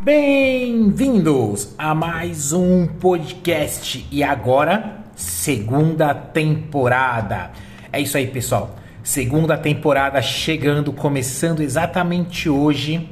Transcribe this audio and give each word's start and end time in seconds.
Bem-vindos 0.00 1.74
a 1.76 1.92
mais 1.92 2.52
um 2.52 2.86
podcast 2.86 4.06
e 4.12 4.22
agora 4.22 5.04
segunda 5.16 6.14
temporada. 6.14 7.50
É 7.92 8.00
isso 8.00 8.16
aí, 8.16 8.28
pessoal. 8.28 8.76
Segunda 9.02 9.58
temporada 9.58 10.22
chegando, 10.22 10.92
começando 10.92 11.62
exatamente 11.62 12.48
hoje. 12.48 13.10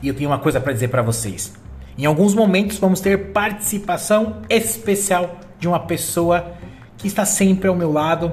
E 0.00 0.06
eu 0.06 0.14
tenho 0.14 0.30
uma 0.30 0.38
coisa 0.38 0.60
para 0.60 0.72
dizer 0.72 0.86
para 0.86 1.02
vocês. 1.02 1.52
Em 1.98 2.06
alguns 2.06 2.32
momentos 2.32 2.78
vamos 2.78 3.00
ter 3.00 3.32
participação 3.32 4.42
especial 4.48 5.36
de 5.58 5.66
uma 5.66 5.80
pessoa 5.80 6.52
que 6.96 7.08
está 7.08 7.24
sempre 7.24 7.68
ao 7.68 7.74
meu 7.74 7.90
lado 7.90 8.32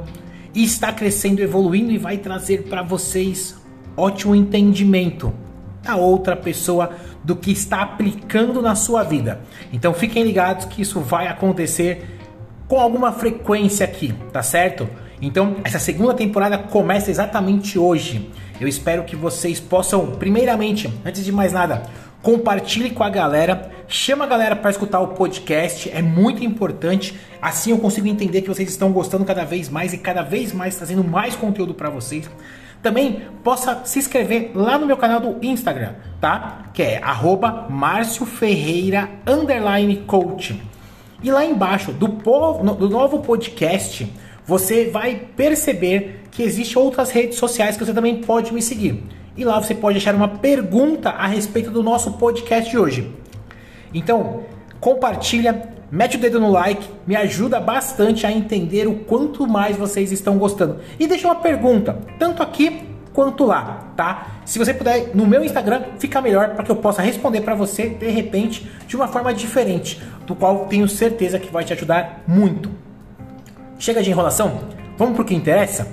e 0.53 0.63
está 0.63 0.93
crescendo, 0.93 1.41
evoluindo 1.41 1.91
e 1.91 1.97
vai 1.97 2.19
trazer 2.19 2.63
para 2.69 2.83
vocês 2.83 3.59
ótimo 3.97 4.35
entendimento 4.35 5.33
da 5.81 5.95
outra 5.95 6.35
pessoa 6.35 6.91
do 7.27 7.35
que 7.35 7.51
está 7.51 7.81
aplicando 7.81 8.61
na 8.61 8.73
sua 8.73 9.03
vida. 9.03 9.41
Então 9.73 9.93
fiquem 9.93 10.23
ligados 10.23 10.63
que 10.63 10.81
isso 10.81 11.01
vai 11.01 11.27
acontecer 11.27 12.17
com 12.69 12.79
alguma 12.79 13.11
frequência 13.11 13.83
aqui, 13.83 14.13
tá 14.31 14.41
certo? 14.41 14.87
Então, 15.21 15.57
essa 15.65 15.77
segunda 15.77 16.13
temporada 16.13 16.57
começa 16.57 17.11
exatamente 17.11 17.77
hoje. 17.77 18.31
Eu 18.61 18.67
espero 18.67 19.03
que 19.03 19.15
vocês 19.15 19.59
possam, 19.59 20.11
primeiramente, 20.11 20.89
antes 21.05 21.25
de 21.25 21.31
mais 21.33 21.51
nada, 21.51 21.83
compartilhe 22.21 22.91
com 22.91 23.03
a 23.03 23.09
galera, 23.09 23.71
chama 23.89 24.23
a 24.23 24.27
galera 24.27 24.55
para 24.55 24.71
escutar 24.71 25.01
o 25.01 25.09
podcast, 25.09 25.89
é 25.89 26.01
muito 26.01 26.45
importante. 26.45 27.13
Assim 27.41 27.71
eu 27.71 27.77
consigo 27.77 28.07
entender 28.07 28.41
que 28.41 28.47
vocês 28.47 28.69
estão 28.69 28.93
gostando 28.93 29.25
cada 29.25 29.43
vez 29.43 29.67
mais 29.67 29.91
e 29.91 29.97
cada 29.97 30.21
vez 30.21 30.53
mais 30.53 30.77
trazendo 30.77 31.03
mais 31.03 31.35
conteúdo 31.35 31.73
para 31.73 31.89
vocês. 31.89 32.29
Também 32.87 33.23
possa 33.43 33.81
se 33.83 33.99
inscrever 33.99 34.51
lá 34.55 34.77
no 34.77 34.85
meu 34.85 34.95
canal 34.95 35.19
do 35.19 35.45
Instagram, 35.45 35.95
tá? 36.21 36.69
Que 36.73 36.81
é 36.83 37.01
@marcio_ferreira 37.69 39.09
coach. 40.05 40.61
E 41.21 41.29
lá 41.29 41.43
embaixo 41.43 41.91
do, 41.91 42.07
do 42.07 42.89
novo 42.89 43.19
podcast, 43.19 44.09
você 44.45 44.85
vai 44.89 45.15
perceber 45.35 46.21
que 46.31 46.41
existem 46.41 46.81
outras 46.81 47.09
redes 47.09 47.37
sociais 47.37 47.75
que 47.75 47.83
você 47.83 47.93
também 47.93 48.21
pode 48.21 48.53
me 48.53 48.61
seguir. 48.61 49.03
E 49.35 49.43
lá 49.43 49.61
você 49.61 49.75
pode 49.75 49.95
deixar 49.95 50.15
uma 50.15 50.29
pergunta 50.29 51.09
a 51.09 51.27
respeito 51.27 51.69
do 51.69 51.83
nosso 51.83 52.13
podcast 52.13 52.71
de 52.71 52.77
hoje. 52.77 53.11
Então, 53.93 54.43
compartilha, 54.79 55.73
mete 55.91 56.17
o 56.17 56.19
dedo 56.19 56.39
no 56.39 56.51
like, 56.51 56.87
me 57.05 57.15
ajuda 57.15 57.59
bastante 57.59 58.25
a 58.25 58.31
entender 58.31 58.87
o 58.87 58.95
quanto 58.95 59.47
mais 59.47 59.77
vocês 59.77 60.11
estão 60.11 60.37
gostando. 60.37 60.79
E 60.99 61.07
deixa 61.07 61.27
uma 61.27 61.35
pergunta, 61.35 61.97
tanto 62.19 62.43
aqui 62.43 62.87
quanto 63.13 63.45
lá, 63.45 63.93
tá? 63.95 64.41
Se 64.45 64.59
você 64.59 64.73
puder 64.73 65.15
no 65.15 65.25
meu 65.25 65.43
Instagram, 65.43 65.81
fica 65.97 66.21
melhor 66.21 66.49
para 66.49 66.63
que 66.63 66.71
eu 66.71 66.75
possa 66.75 67.01
responder 67.01 67.41
para 67.41 67.55
você 67.55 67.89
de 67.89 68.09
repente 68.09 68.69
de 68.87 68.95
uma 68.95 69.07
forma 69.07 69.33
diferente, 69.33 70.01
do 70.25 70.35
qual 70.35 70.65
tenho 70.65 70.87
certeza 70.87 71.39
que 71.39 71.51
vai 71.51 71.63
te 71.63 71.73
ajudar 71.73 72.21
muito. 72.27 72.69
Chega 73.79 74.03
de 74.03 74.11
enrolação, 74.11 74.59
vamos 74.97 75.15
pro 75.15 75.25
que 75.25 75.33
interessa? 75.33 75.87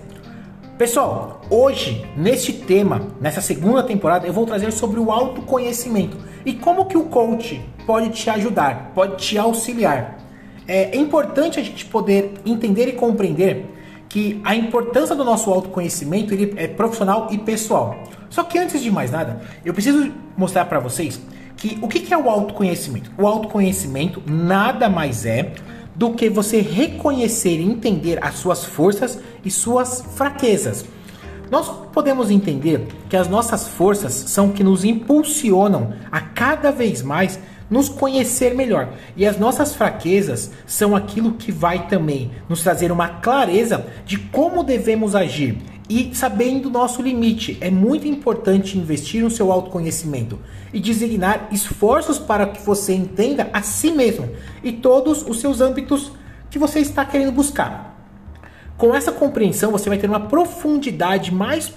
Pessoal, 0.77 1.41
hoje 1.49 2.05
neste 2.17 2.53
tema, 2.53 3.01
nessa 3.21 3.41
segunda 3.41 3.83
temporada, 3.83 4.27
eu 4.27 4.33
vou 4.33 4.45
trazer 4.45 4.73
sobre 4.73 4.99
o 4.99 5.11
autoconhecimento 5.11 6.17
e 6.45 6.53
como 6.53 6.87
que 6.87 6.97
o 6.97 7.05
coach 7.05 7.61
pode 7.87 8.11
te 8.11 8.29
ajudar, 8.31 8.93
pode 8.95 9.17
te 9.17 9.39
auxiliar. 9.39 10.19
É 10.67 10.97
importante 10.97 11.61
a 11.61 11.63
gente 11.63 11.85
poder 11.85 12.33
entender 12.45 12.89
e 12.89 12.93
compreender 12.93 13.67
que 14.09 14.41
a 14.45 14.55
importância 14.55 15.15
do 15.15 15.25
nosso 15.25 15.51
autoconhecimento 15.51 16.33
ele 16.33 16.55
é 16.57 16.69
profissional 16.69 17.29
e 17.31 17.39
pessoal. 17.39 17.97
Só 18.31 18.45
que 18.45 18.59
antes 18.59 18.83
de 18.83 18.91
mais 18.91 19.11
nada, 19.11 19.43
eu 19.65 19.75
preciso 19.75 20.13
mostrar 20.37 20.65
para 20.67 20.79
vocês 20.79 21.21
que 21.57 21.79
o 21.83 21.89
que 21.89 22.13
é 22.13 22.17
o 22.17 22.29
autoconhecimento? 22.29 23.11
O 23.19 23.27
autoconhecimento 23.27 24.23
nada 24.27 24.89
mais 24.89 25.27
é 25.27 25.53
do 25.95 26.13
que 26.13 26.29
você 26.29 26.61
reconhecer 26.61 27.61
e 27.61 27.63
entender 27.63 28.19
as 28.23 28.35
suas 28.35 28.65
forças 28.65 29.19
e 29.45 29.51
suas 29.51 30.03
fraquezas. 30.15 30.85
Nós 31.51 31.69
podemos 31.93 32.31
entender 32.31 32.87
que 33.09 33.17
as 33.17 33.29
nossas 33.29 33.69
forças 33.69 34.13
são 34.13 34.51
que 34.51 34.65
nos 34.65 34.85
impulsionam 34.85 35.93
a 36.11 36.21
cada 36.21 36.71
vez 36.71 37.03
mais 37.03 37.39
nos 37.71 37.89
conhecer 37.89 38.55
melhor. 38.55 38.91
E 39.17 39.27
as 39.27 39.39
nossas 39.39 39.75
fraquezas 39.75 40.51
são 40.67 40.95
aquilo 40.95 41.33
que 41.33 41.51
vai 41.51 41.87
também 41.87 42.31
nos 42.49 42.63
trazer 42.63 42.93
uma 42.93 43.09
clareza 43.09 43.87
de 44.05 44.19
como 44.19 44.63
devemos 44.63 45.15
agir. 45.15 45.59
E 45.89 46.15
sabendo 46.15 46.69
o 46.69 46.73
nosso 46.73 47.03
limite, 47.03 47.59
é 47.61 47.71
muito 47.71 48.09
importante 48.09 48.79
investir 48.79 49.23
no 49.23 49.31
seu 49.31 49.53
autoconhecimento 49.53 50.39
e 50.73 50.81
designar 50.81 51.49
esforços 51.53 52.19
para 52.19 52.47
que 52.47 52.63
você 52.65 52.95
entenda 52.95 53.51
a 53.53 53.61
si 53.61 53.91
mesmo 53.91 54.31
e 54.63 54.73
todos 54.73 55.23
os 55.23 55.41
seus 55.41 55.61
âmbitos 55.61 56.11
que 56.51 56.59
você 56.59 56.81
está 56.81 57.05
querendo 57.05 57.33
buscar. 57.33 57.94
Com 58.77 58.95
essa 58.95 59.13
compreensão, 59.13 59.71
você 59.71 59.89
vai 59.89 59.99
ter 59.99 60.09
uma 60.09 60.21
profundidade 60.21 61.33
mais 61.33 61.73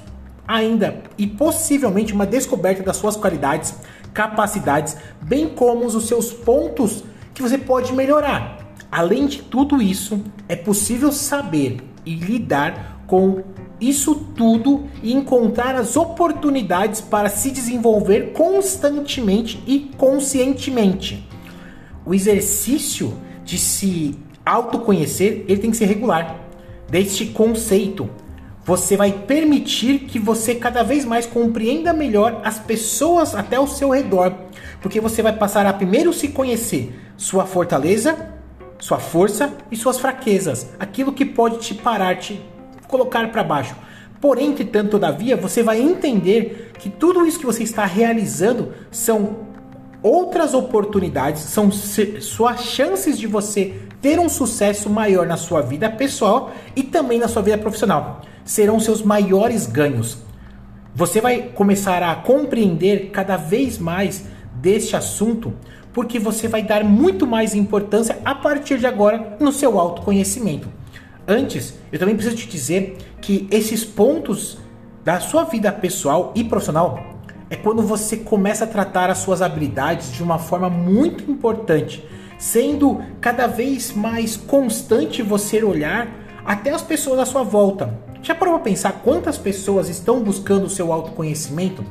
ainda 0.47 1.03
e 1.17 1.27
possivelmente 1.27 2.13
uma 2.13 2.25
descoberta 2.25 2.81
das 2.81 2.97
suas 2.97 3.15
qualidades, 3.15 3.75
capacidades, 4.13 4.97
bem 5.21 5.47
como 5.47 5.85
os 5.85 6.07
seus 6.07 6.33
pontos 6.33 7.03
que 7.33 7.41
você 7.41 7.57
pode 7.57 7.93
melhorar. 7.93 8.57
Além 8.91 9.27
de 9.27 9.43
tudo 9.43 9.81
isso, 9.81 10.23
é 10.47 10.55
possível 10.55 11.11
saber 11.11 11.77
e 12.05 12.15
lidar 12.15 13.03
com 13.05 13.43
isso 13.79 14.15
tudo 14.35 14.87
e 15.03 15.13
encontrar 15.13 15.75
as 15.75 15.95
oportunidades 15.95 16.99
para 16.99 17.29
se 17.29 17.51
desenvolver 17.51 18.31
constantemente 18.33 19.61
e 19.67 19.91
conscientemente. 19.97 21.27
O 22.03 22.13
exercício 22.13 23.13
de 23.45 23.57
se 23.57 24.17
autoconhecer, 24.43 25.45
ele 25.47 25.59
tem 25.59 25.69
que 25.69 25.77
ser 25.77 25.85
regular. 25.85 26.46
Deste 26.89 27.25
conceito, 27.25 28.09
você 28.65 28.95
vai 28.95 29.11
permitir 29.11 29.99
que 29.99 30.19
você 30.19 30.55
cada 30.55 30.83
vez 30.83 31.05
mais 31.05 31.25
compreenda 31.25 31.93
melhor 31.93 32.41
as 32.43 32.59
pessoas 32.59 33.35
até 33.35 33.55
ao 33.57 33.67
seu 33.67 33.89
redor, 33.89 34.33
porque 34.81 34.99
você 34.99 35.21
vai 35.21 35.33
passar 35.33 35.65
a 35.65 35.73
primeiro 35.73 36.13
se 36.13 36.29
conhecer 36.29 36.97
sua 37.15 37.45
fortaleza, 37.45 38.33
sua 38.79 38.99
força 38.99 39.53
e 39.71 39.75
suas 39.75 39.99
fraquezas, 39.99 40.69
aquilo 40.79 41.13
que 41.13 41.25
pode 41.25 41.59
te 41.59 41.73
parar, 41.73 42.17
te 42.17 42.41
colocar 42.87 43.31
para 43.31 43.43
baixo. 43.43 43.75
Porém, 44.19 44.49
entretanto, 44.49 44.91
todavia, 44.91 45.37
você 45.37 45.61
vai 45.61 45.81
entender 45.81 46.71
que 46.79 46.89
tudo 46.89 47.25
isso 47.25 47.39
que 47.39 47.45
você 47.45 47.63
está 47.63 47.85
realizando 47.85 48.73
são 48.91 49.46
outras 50.01 50.53
oportunidades, 50.53 51.41
são 51.41 51.71
suas 51.71 52.61
chances 52.61 53.17
de 53.17 53.27
você 53.27 53.75
ter 54.01 54.19
um 54.19 54.29
sucesso 54.29 54.89
maior 54.89 55.25
na 55.25 55.37
sua 55.37 55.61
vida 55.61 55.89
pessoal 55.89 56.51
e 56.75 56.83
também 56.83 57.19
na 57.19 57.27
sua 57.27 57.41
vida 57.41 57.57
profissional 57.57 58.21
serão 58.47 58.79
seus 58.79 59.01
maiores 59.01 59.67
ganhos. 59.67 60.17
Você 60.95 61.21
vai 61.21 61.49
começar 61.49 62.01
a 62.01 62.15
compreender 62.15 63.11
cada 63.11 63.37
vez 63.37 63.77
mais 63.77 64.25
deste 64.55 64.95
assunto, 64.95 65.53
porque 65.93 66.17
você 66.17 66.47
vai 66.47 66.63
dar 66.63 66.83
muito 66.83 67.27
mais 67.27 67.53
importância 67.53 68.17
a 68.23 68.33
partir 68.33 68.79
de 68.79 68.87
agora 68.87 69.37
no 69.39 69.51
seu 69.51 69.77
autoconhecimento. 69.77 70.69
Antes, 71.27 71.73
eu 71.91 71.99
também 71.99 72.15
preciso 72.15 72.37
te 72.37 72.47
dizer 72.47 72.97
que 73.21 73.47
esses 73.51 73.83
pontos 73.83 74.57
da 75.03 75.19
sua 75.19 75.43
vida 75.43 75.71
pessoal 75.71 76.31
e 76.33 76.43
profissional 76.43 77.06
é 77.49 77.55
quando 77.55 77.81
você 77.81 78.17
começa 78.17 78.65
a 78.65 78.67
tratar 78.67 79.09
as 79.09 79.19
suas 79.19 79.41
habilidades 79.41 80.11
de 80.11 80.21
uma 80.21 80.37
forma 80.37 80.69
muito 80.69 81.29
importante, 81.29 82.03
sendo 82.37 83.01
cada 83.21 83.47
vez 83.47 83.93
mais 83.93 84.35
constante 84.35 85.21
você 85.21 85.63
olhar 85.63 86.09
até 86.45 86.71
as 86.71 86.81
pessoas 86.81 87.19
à 87.19 87.25
sua 87.25 87.43
volta. 87.43 87.97
Já 88.21 88.35
parou 88.35 88.55
para 88.55 88.63
pensar 88.63 89.01
quantas 89.03 89.37
pessoas 89.37 89.89
estão 89.89 90.21
buscando 90.21 90.65
o 90.65 90.69
seu 90.69 90.91
autoconhecimento? 90.91 91.83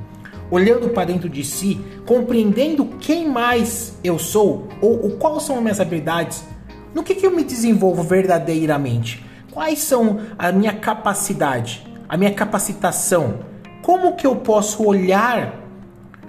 Olhando 0.50 0.91
para 0.91 1.06
dentro 1.06 1.29
de 1.29 1.43
si, 1.43 1.81
compreendendo 2.05 2.85
quem 3.00 3.29
mais 3.29 3.99
eu 4.05 4.19
sou 4.19 4.69
ou, 4.81 5.05
ou 5.05 5.11
quais 5.12 5.43
são 5.43 5.56
as 5.56 5.62
minhas 5.62 5.81
habilidades? 5.81 6.44
No 6.94 7.02
que, 7.02 7.14
que 7.14 7.26
eu 7.26 7.31
me 7.31 7.43
desenvolvo 7.43 8.02
verdadeiramente? 8.02 9.25
Quais 9.52 9.79
são 9.79 10.20
a 10.38 10.52
minha 10.52 10.75
capacidade, 10.75 11.87
a 12.09 12.17
minha 12.17 12.32
capacitação? 12.32 13.56
Como 13.87 14.17
que 14.17 14.27
eu 14.27 14.35
posso 14.35 14.83
olhar 14.83 15.65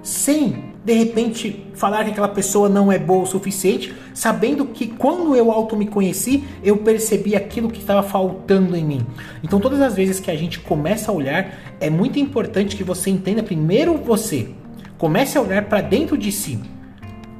sem 0.00 0.68
de 0.84 0.92
repente 0.92 1.66
falar 1.74 2.04
que 2.04 2.12
aquela 2.12 2.28
pessoa 2.28 2.68
não 2.68 2.92
é 2.92 3.00
boa 3.00 3.24
o 3.24 3.26
suficiente, 3.26 3.92
sabendo 4.14 4.66
que 4.66 4.86
quando 4.86 5.34
eu 5.34 5.50
auto 5.50 5.76
me 5.76 5.88
conheci, 5.88 6.44
eu 6.62 6.76
percebi 6.76 7.34
aquilo 7.34 7.68
que 7.68 7.80
estava 7.80 8.04
faltando 8.04 8.76
em 8.76 8.84
mim. 8.84 9.06
Então, 9.42 9.58
todas 9.58 9.80
as 9.80 9.96
vezes 9.96 10.20
que 10.20 10.30
a 10.30 10.36
gente 10.36 10.60
começa 10.60 11.10
a 11.10 11.14
olhar, 11.14 11.58
é 11.80 11.90
muito 11.90 12.20
importante 12.20 12.76
que 12.76 12.84
você 12.84 13.10
entenda 13.10 13.42
primeiro 13.42 13.98
você. 13.98 14.50
Comece 14.96 15.36
a 15.36 15.40
olhar 15.40 15.64
para 15.64 15.80
dentro 15.80 16.16
de 16.16 16.30
si. 16.30 16.60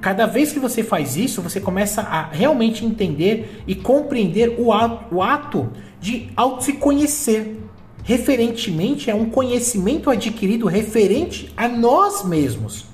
Cada 0.01 0.27
vez 0.27 0.53
que 0.53 0.59
você 0.59 0.83
faz 0.83 1.17
isso, 1.17 1.41
você 1.41 1.61
começa 1.61 2.03
a 2.03 2.29
realmente 2.29 2.85
entender 2.85 3.63
e 3.69 3.77
compreender 3.77 4.57
o 4.59 4.73
ato, 4.73 5.71
de 6.01 6.29
auto 6.35 6.65
se 6.65 6.73
conhecer. 6.73 7.68
Referentemente, 8.09 9.11
é 9.11 9.15
um 9.15 9.29
conhecimento 9.29 10.09
adquirido 10.09 10.67
referente 10.67 11.53
a 11.55 11.69
nós 11.69 12.25
mesmos. 12.25 12.87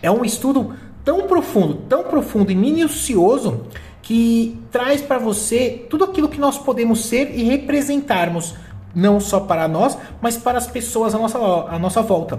É 0.00 0.08
um 0.08 0.24
estudo 0.24 0.76
tão 1.04 1.26
profundo, 1.26 1.74
tão 1.88 2.04
profundo 2.04 2.52
e 2.52 2.54
minucioso 2.54 3.64
que 4.00 4.56
traz 4.70 5.02
para 5.02 5.18
você 5.18 5.84
tudo 5.90 6.04
aquilo 6.04 6.28
que 6.28 6.38
nós 6.38 6.56
podemos 6.56 7.04
ser 7.06 7.36
e 7.36 7.42
representarmos, 7.42 8.54
não 8.94 9.18
só 9.18 9.40
para 9.40 9.66
nós, 9.66 9.98
mas 10.22 10.36
para 10.36 10.58
as 10.58 10.68
pessoas 10.68 11.16
à 11.16 11.18
nossa, 11.18 11.38
à 11.38 11.76
nossa 11.76 12.00
volta. 12.00 12.38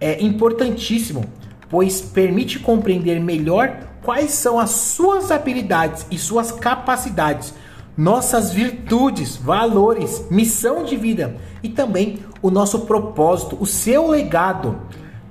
É 0.00 0.22
importantíssimo, 0.22 1.24
pois 1.68 2.00
permite 2.00 2.60
compreender 2.60 3.18
melhor 3.18 3.88
quais 4.04 4.30
são 4.30 4.60
as 4.60 4.70
suas 4.70 5.32
habilidades 5.32 6.06
e 6.12 6.16
suas 6.16 6.52
capacidades, 6.52 7.52
nossas 7.96 8.52
virtudes, 8.52 9.36
valores, 9.36 10.26
missão 10.30 10.84
de 10.84 10.96
vida 10.96 11.36
e 11.62 11.68
também 11.68 12.18
o 12.42 12.50
nosso 12.50 12.80
propósito, 12.80 13.56
o 13.58 13.64
seu 13.64 14.08
legado. 14.08 14.78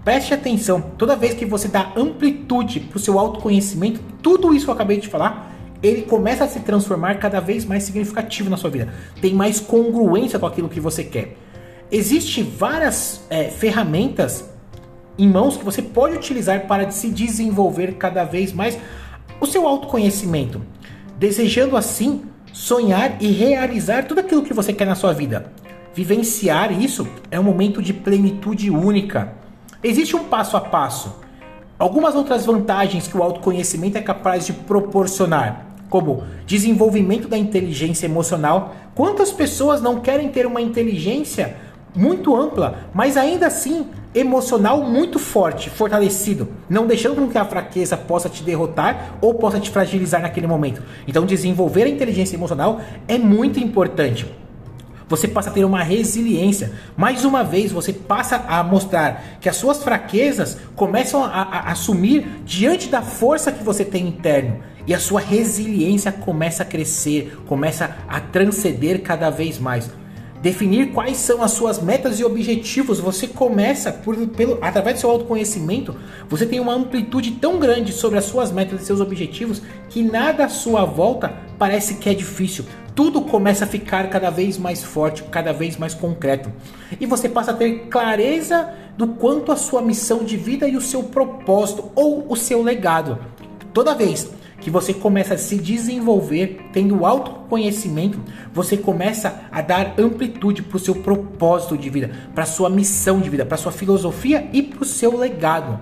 Preste 0.04 0.34
atenção, 0.34 0.82
toda 0.98 1.16
vez 1.16 1.34
que 1.34 1.46
você 1.46 1.68
dá 1.68 1.92
amplitude 1.96 2.80
para 2.80 2.98
o 2.98 3.00
seu 3.00 3.20
autoconhecimento, 3.20 4.00
tudo 4.22 4.54
isso 4.54 4.66
que 4.66 4.72
eu 4.72 4.76
acabei 4.76 5.00
de 5.00 5.08
falar, 5.08 5.52
ele 5.82 6.04
começa 6.04 6.44
a 6.44 6.48
se 6.48 6.60
transformar 6.62 7.16
cada 7.16 7.40
vez 7.40 7.66
mais 7.66 7.84
significativo 7.84 8.50
na 8.50 8.58
sua 8.58 8.70
vida. 8.70 8.94
Tem 9.22 9.34
mais 9.34 9.60
congruência 9.60 10.40
com 10.40 10.46
aquilo 10.46 10.70
que 10.70 10.80
você 10.80 11.04
quer. 11.04 11.38
Existem 11.92 12.44
várias 12.44 13.22
é, 13.30 13.46
ferramentas 13.46 14.50
em 15.18 15.30
mãos 15.30 15.56
que 15.56 15.64
você 15.64 15.82
pode 15.82 16.16
utilizar 16.16 16.68
para 16.68 16.90
se 16.90 17.10
desenvolver 17.10 17.94
cada 17.94 18.24
vez 18.24 18.52
mais 18.52 18.78
o 19.40 19.46
seu 19.46 19.68
autoconhecimento, 19.68 20.62
desejando 21.18 21.78
assim 21.78 22.24
sonhar 22.56 23.18
e 23.22 23.28
realizar 23.34 24.06
tudo 24.06 24.22
aquilo 24.22 24.42
que 24.42 24.54
você 24.54 24.72
quer 24.72 24.86
na 24.86 24.96
sua 24.96 25.12
vida. 25.12 25.52
Vivenciar 25.94 26.72
isso 26.72 27.06
é 27.30 27.38
um 27.38 27.44
momento 27.44 27.82
de 27.82 27.92
plenitude 27.92 28.72
única. 28.72 29.34
Existe 29.84 30.16
um 30.16 30.24
passo 30.24 30.56
a 30.56 30.62
passo. 30.62 31.14
Algumas 31.78 32.16
outras 32.16 32.46
vantagens 32.46 33.10
que 33.10 33.18
o 33.18 33.22
autoconhecimento 33.22 33.98
é 33.98 34.02
capaz 34.02 34.46
de 34.46 34.54
proporcionar, 34.54 35.66
como 35.90 36.24
desenvolvimento 36.46 37.28
da 37.28 37.38
inteligência 37.38 38.06
emocional. 38.06 38.74
Quantas 38.96 39.34
pessoas 39.34 39.82
não 39.82 40.00
querem 40.00 40.30
ter 40.30 40.46
uma 40.46 40.62
inteligência 40.62 41.58
muito 41.94 42.34
ampla, 42.38 42.86
mas 42.94 43.18
ainda 43.18 43.48
assim 43.48 43.86
emocional 44.16 44.82
muito 44.82 45.20
forte, 45.20 45.70
fortalecido, 45.70 46.48
não 46.70 46.88
deixando 46.88 47.16
com 47.18 47.28
que 47.28 47.38
a 47.38 47.44
fraqueza 47.44 47.98
possa 47.98 48.30
te 48.30 48.42
derrotar 48.42 49.18
ou 49.22 49.34
possa 49.34 49.60
te 49.60 49.70
fragilizar 49.70 50.22
naquele 50.22 50.48
momento. 50.48 50.82
Então, 51.06 51.26
desenvolver 51.26 51.84
a 51.84 51.90
inteligência 51.90 52.38
emocional 52.38 52.80
é 53.10 53.18
muito 53.18 53.60
importante. 53.60 54.26
Você 55.08 55.28
passa 55.28 55.50
a 55.50 55.54
ter 55.54 55.66
uma 55.66 55.84
resiliência. 55.84 56.72
Mais 56.98 57.26
uma 57.26 57.44
vez, 57.44 57.72
você 57.72 57.94
passa 57.94 58.38
a 58.48 58.64
mostrar 58.64 59.38
que 59.40 59.48
as 59.48 59.56
suas 59.56 59.84
fraquezas 59.84 60.58
começam 60.76 61.24
a, 61.24 61.72
a, 61.72 61.76
diante 62.44 62.88
da 62.88 63.02
força 63.02 63.52
que 63.52 63.64
você 63.64 63.86
tem 63.86 64.08
interno. 64.08 64.62
E 64.88 64.94
a 64.94 65.00
sua 65.00 65.20
resiliência 65.20 66.12
começa 66.12 66.64
a 66.64 66.66
crescer, 66.66 67.40
começa 67.46 67.98
a 68.08 68.20
transcender 68.20 69.02
cada 69.02 69.30
vez 69.30 69.60
mais 69.60 69.90
definir 70.42 70.92
quais 70.92 71.18
são 71.18 71.42
as 71.42 71.52
suas 71.52 71.82
metas 71.82 72.20
e 72.20 72.24
objetivos. 72.24 73.00
Você 73.00 73.28
começa 73.28 73.92
por, 73.92 74.16
pelo, 74.30 74.58
através 74.62 74.98
do 74.98 75.00
seu 75.02 75.10
autoconhecimento, 75.10 75.96
você 76.30 76.46
tem 76.46 76.60
uma 76.60 76.74
amplitude 76.74 77.32
tão 77.32 77.60
grande 77.60 77.92
sobre 77.92 78.18
as 78.18 78.26
suas 78.26 78.52
metas 78.52 78.82
e 78.82 78.86
seus 78.86 79.00
objetivos 79.00 79.62
que 79.90 80.04
nada 80.04 80.46
à 80.46 80.50
sua 80.50 80.86
volta 80.86 81.34
parece 81.58 81.96
que 81.96 82.10
é 82.10 82.14
difícil. 82.14 82.66
Tudo 82.94 83.22
começa 83.22 83.66
a 83.66 83.68
ficar 83.68 84.10
cada 84.10 84.30
vez 84.30 84.58
mais 84.58 84.82
forte, 84.82 85.24
cada 85.24 85.52
vez 85.52 85.78
mais 85.78 85.94
concreto. 85.94 86.52
E 87.00 87.06
você 87.06 87.28
passa 87.28 87.52
a 87.52 87.54
ter 87.54 87.88
clareza 87.88 88.74
do 88.98 89.08
quanto 89.08 89.52
a 89.52 89.58
sua 89.58 89.82
missão 89.82 90.24
de 90.24 90.38
vida 90.38 90.68
e 90.68 90.78
o 90.78 90.82
seu 90.82 91.04
propósito 91.04 91.92
ou 91.94 92.26
o 92.30 92.36
seu 92.38 92.64
legado. 92.64 93.20
Toda 93.74 93.94
vez 93.94 94.30
que 94.60 94.70
você 94.70 94.94
começa 94.94 95.34
a 95.34 95.38
se 95.38 95.58
desenvolver, 95.58 96.70
tendo 96.72 97.06
autoconhecimento, 97.06 98.20
você 98.54 98.78
começa 98.78 99.42
a 99.52 99.62
dar 99.62 99.96
amplitude 100.00 100.62
para 100.62 100.78
o 100.78 100.80
seu 100.80 100.96
propósito 100.96 101.78
de 101.78 101.90
vida, 101.90 102.12
para 102.34 102.46
sua 102.46 102.70
missão 102.70 103.20
de 103.20 103.30
vida, 103.30 103.46
para 103.46 103.58
sua 103.58 103.72
filosofia 103.72 104.50
e 104.54 104.64
para 104.64 104.82
o 104.82 104.86
seu 104.86 105.18
legado. 105.18 105.80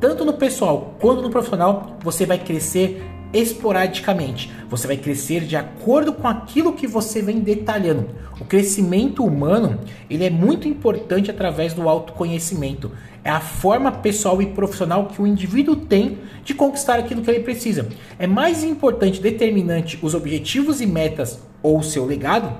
Tanto 0.00 0.24
no 0.24 0.34
pessoal 0.34 0.96
quanto 1.00 1.22
no 1.22 1.30
profissional, 1.30 1.96
você 2.02 2.26
vai 2.26 2.38
crescer 2.38 3.02
esporadicamente. 3.32 4.52
Você 4.68 4.86
vai 4.86 4.96
crescer 4.96 5.42
de 5.42 5.56
acordo 5.56 6.12
com 6.12 6.26
aquilo 6.26 6.72
que 6.72 6.86
você 6.86 7.22
vem 7.22 7.40
detalhando. 7.40 8.08
O 8.40 8.44
crescimento 8.44 9.24
humano, 9.24 9.80
ele 10.10 10.24
é 10.24 10.30
muito 10.30 10.68
importante 10.68 11.30
através 11.30 11.72
do 11.72 11.88
autoconhecimento. 11.88 12.92
É 13.24 13.30
a 13.30 13.40
forma 13.40 13.90
pessoal 13.90 14.40
e 14.40 14.46
profissional 14.46 15.06
que 15.06 15.20
o 15.20 15.26
indivíduo 15.26 15.76
tem 15.76 16.18
de 16.44 16.54
conquistar 16.54 16.98
aquilo 16.98 17.22
que 17.22 17.30
ele 17.30 17.40
precisa. 17.40 17.88
É 18.18 18.26
mais 18.26 18.62
importante, 18.62 19.20
determinante 19.20 19.98
os 20.02 20.14
objetivos 20.14 20.80
e 20.80 20.86
metas 20.86 21.40
ou 21.62 21.82
seu 21.82 22.04
legado 22.04 22.52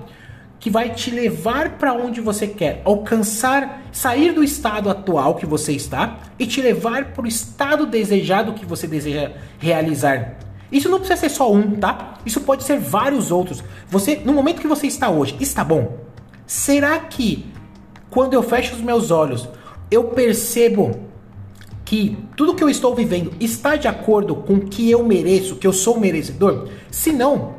que 0.59 0.71
vai 0.71 0.91
te 0.91 1.11
levar 1.11 1.79
para 1.79 1.93
onde 1.93 2.21
você 2.21 2.47
quer, 2.47 2.81
alcançar, 2.85 3.83
sair 3.93 4.33
do 4.33 4.43
estado 4.43 4.91
atual 4.91 5.35
que 5.35 5.47
você 5.47 5.73
está 5.73 6.19
e 6.39 6.47
te 6.47 6.61
levar 6.61 7.13
para 7.13 7.23
o 7.23 7.27
estado 7.29 7.87
desejado 7.87 8.55
que 8.55 8.65
você 8.65 8.87
deseja 8.87 9.33
realizar. 9.59 10.46
Isso 10.71 10.89
não 10.89 10.99
precisa 10.99 11.21
ser 11.21 11.29
só 11.29 11.53
um, 11.53 11.77
tá? 11.77 12.15
Isso 12.25 12.41
pode 12.41 12.65
ser 12.65 12.79
vários 12.79 13.31
outros. 13.31 13.63
Você, 13.89 14.17
no 14.25 14.33
momento 14.33 14.61
que 14.61 14.67
você 14.67 14.87
está 14.87 15.09
hoje, 15.09 15.37
está 15.41 15.65
bom? 15.65 15.99
Será 16.47 16.99
que 16.99 17.47
quando 18.11 18.35
eu 18.35 18.43
fecho 18.43 18.75
os 18.75 18.81
meus 18.81 19.11
olhos, 19.11 19.49
eu 19.91 20.05
percebo 20.05 21.07
que 21.85 22.19
tudo 22.37 22.55
que 22.55 22.65
eu 22.65 22.69
estou 22.69 22.95
vivendo 22.95 23.33
está 23.39 23.77
de 23.77 23.87
acordo 23.87 24.35
com 24.35 24.55
o 24.55 24.67
que 24.67 24.91
eu 24.91 25.05
mereço, 25.05 25.57
que 25.57 25.67
eu 25.67 25.73
sou 25.73 26.01
merecedor? 26.01 26.69
Se 26.91 27.13
não, 27.13 27.55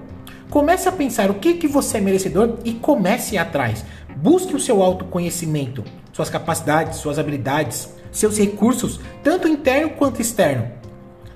comece 0.50 0.90
a 0.90 0.92
pensar 0.92 1.32
o 1.32 1.36
que, 1.36 1.54
que 1.54 1.68
você 1.68 1.98
é 1.98 2.02
merecedor 2.02 2.58
e 2.66 2.74
comece 2.74 3.38
atrás. 3.38 3.86
Busque 4.18 4.56
o 4.56 4.60
seu 4.60 4.82
autoconhecimento, 4.82 5.84
suas 6.12 6.30
capacidades, 6.30 6.98
suas 6.98 7.20
habilidades, 7.20 7.90
seus 8.12 8.38
recursos, 8.38 9.00
tanto 9.24 9.48
interno 9.48 9.92
quanto 9.92 10.22
externo 10.22 10.77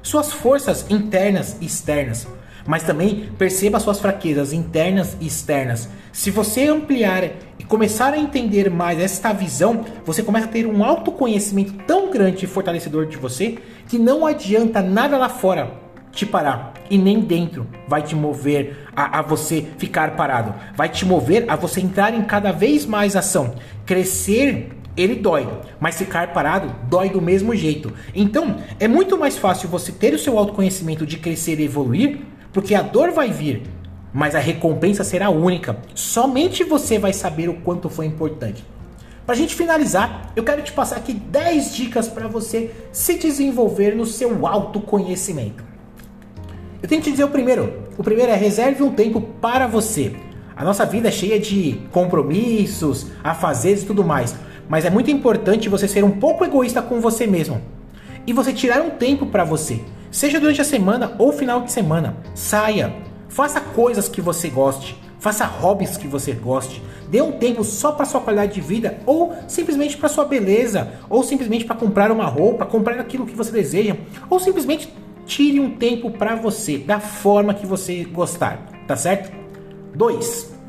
suas 0.02 0.32
forças 0.32 0.86
internas 0.90 1.58
e 1.62 1.66
externas, 1.66 2.28
mas 2.66 2.84
também 2.84 3.30
perceba 3.38 3.80
suas 3.80 4.00
fraquezas 4.00 4.54
internas 4.54 5.18
e 5.20 5.28
externas. 5.28 5.90
Se 6.12 6.30
você 6.30 6.68
ampliar 6.68 7.24
e 7.58 7.64
começar 7.64 8.14
a 8.14 8.18
entender 8.18 8.70
mais 8.70 9.00
esta 9.00 9.34
visão, 9.34 9.86
você 10.06 10.22
começa 10.22 10.46
a 10.46 10.50
ter 10.50 10.66
um 10.66 10.84
autoconhecimento 10.84 11.74
tão 11.86 12.12
grande 12.12 12.46
e 12.46 12.48
fortalecedor 12.48 13.06
de 13.06 13.18
você 13.18 13.58
que 13.88 13.98
não 13.98 14.26
adianta 14.26 14.82
nada 14.82 15.18
lá 15.18 15.30
fora 15.30 15.80
te 16.12 16.26
parar 16.26 16.74
e 16.90 16.98
nem 16.98 17.22
dentro 17.22 17.68
vai 17.88 18.02
te 18.02 18.16
mover 18.16 18.88
a, 18.96 19.20
a, 19.20 19.22
você 19.22 19.66
ficar 19.78 20.16
parado. 20.16 20.54
Vai 20.76 20.90
te 20.90 21.06
mover 21.06 21.46
a 21.48 21.56
você 21.56 21.80
entrar 21.80 22.14
em 22.14 22.22
cada 22.24 22.52
vez 22.52 22.86
mais 22.86 23.16
ação, 23.16 23.56
crescer 23.86 24.70
ele 24.96 25.16
dói, 25.16 25.48
mas 25.80 25.98
ficar 25.98 26.34
parado 26.34 26.76
dói 26.90 27.10
do 27.10 27.22
mesmo 27.22 27.56
jeito. 27.56 27.94
Então, 28.14 28.58
é 28.80 28.88
muito 28.88 29.18
mais 29.18 29.38
fácil 29.38 29.70
você 29.70 29.92
ter 29.92 30.14
o 30.14 30.20
seu 30.20 30.38
autoconhecimento 30.38 31.06
de 31.06 31.18
crescer 31.18 31.60
e 31.60 31.64
evoluir, 31.64 32.20
porque 32.52 32.76
a 32.76 32.82
dor 32.82 33.12
vai 33.12 33.32
vir, 33.32 33.64
mas 34.14 34.36
a 34.36 34.40
recompensa 34.40 35.04
será 35.04 35.30
única. 35.30 35.78
Somente 35.96 36.64
você 36.64 37.00
vai 37.00 37.14
saber 37.14 37.50
o 37.50 37.62
quanto 37.62 37.90
foi 37.90 38.06
importante. 38.06 38.66
Para 39.26 39.36
a 39.36 39.38
gente 39.38 39.56
finalizar, 39.56 40.34
eu 40.36 40.44
quero 40.44 40.62
te 40.62 40.74
passar 40.74 40.98
aqui 40.98 41.14
10 41.14 41.74
dicas 41.74 42.10
para 42.10 42.28
você 42.28 42.72
se 42.92 43.18
desenvolver 43.18 43.96
no 43.96 44.06
seu 44.06 44.46
autoconhecimento. 44.46 45.64
Eu 46.82 46.90
tenho 46.90 47.02
que 47.02 47.10
te 47.10 47.12
dizer 47.12 47.24
o 47.24 47.30
primeiro. 47.30 47.84
O 47.98 48.04
primeiro 48.04 48.32
é 48.32 48.36
reserve 48.36 48.84
um 48.84 48.92
tempo 48.92 49.22
para 49.40 49.68
você. 49.68 50.16
A 50.56 50.66
nossa 50.66 50.86
vida 50.86 51.08
é 51.08 51.12
cheia 51.12 51.40
de 51.40 51.80
compromissos, 51.92 53.08
afazeres 53.24 53.84
e 53.84 53.86
tudo 53.86 54.04
mais 54.04 54.36
mas 54.72 54.86
é 54.86 54.90
muito 54.90 55.12
importante 55.12 55.68
você 55.68 55.86
ser 55.86 56.02
um 56.02 56.12
pouco 56.12 56.46
egoísta 56.46 56.82
com 56.82 57.02
você 57.02 57.28
mesmo. 57.28 57.62
E 58.26 58.32
você 58.32 58.54
tirar 58.54 58.82
um 58.82 58.92
tempo 58.92 59.26
para 59.26 59.44
você, 59.44 59.82
seja 60.10 60.40
durante 60.40 60.62
a 60.62 60.64
semana 60.64 61.14
ou 61.20 61.34
final 61.34 61.60
de 61.64 61.74
semana. 61.74 62.16
Saia, 62.34 62.96
faça 63.28 63.60
coisas 63.60 64.08
que 64.08 64.22
você 64.22 64.48
goste, 64.48 64.96
faça 65.20 65.44
hobbies 65.44 65.98
que 65.98 66.08
você 66.08 66.32
goste, 66.32 66.82
dê 67.10 67.22
um 67.22 67.34
tempo 67.34 67.66
só 67.66 67.92
para 67.92 68.06
sua 68.06 68.22
qualidade 68.22 68.54
de 68.54 68.62
vida 68.62 68.98
ou 69.06 69.36
simplesmente 69.46 69.98
para 69.98 70.08
sua 70.08 70.24
beleza, 70.24 70.94
ou 71.10 71.22
simplesmente 71.22 71.66
para 71.66 71.76
comprar 71.76 72.10
uma 72.10 72.26
roupa, 72.26 72.66
comprar 72.66 72.98
aquilo 72.98 73.26
que 73.26 73.36
você 73.36 73.52
deseja, 73.52 73.98
ou 74.30 74.40
simplesmente 74.40 74.88
tire 75.26 75.60
um 75.60 75.76
tempo 75.76 76.12
para 76.12 76.36
você 76.36 76.78
da 76.78 77.02
forma 77.02 77.54
que 77.54 77.66
você 77.66 78.06
gostar, 78.06 78.66
tá 78.88 78.96
certo? 78.96 79.36
2. 79.94 80.61